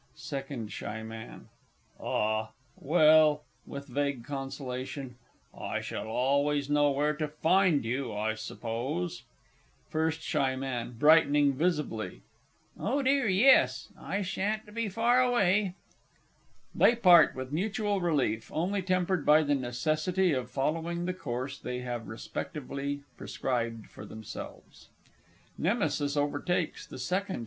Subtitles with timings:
[0.15, 0.81] SECOND S.
[0.81, 1.47] M.
[2.03, 5.13] Ah, well (with vague consolation),
[5.55, 9.21] I shall always know where to find you, I suppose.
[9.91, 10.53] FIRST S.
[10.59, 10.95] M.
[10.97, 12.23] (brightening visibly).
[12.79, 15.75] Oh dear, yes; I sha'n't be far away.
[16.75, 21.81] [_They part with mutual relief, only tempered by the necessity of following the course they
[21.81, 24.89] have respectively prescribed for themselves.
[25.59, 27.39] Nemesis overtakes the_ SECOND S.